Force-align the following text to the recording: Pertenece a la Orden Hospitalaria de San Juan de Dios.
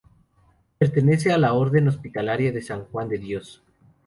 Pertenece 0.79 1.31
a 1.31 1.37
la 1.37 1.53
Orden 1.53 1.87
Hospitalaria 1.87 2.51
de 2.51 2.63
San 2.63 2.85
Juan 2.85 3.07
de 3.07 3.19
Dios. 3.19 3.61